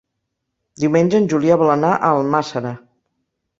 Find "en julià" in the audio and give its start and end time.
1.19-1.59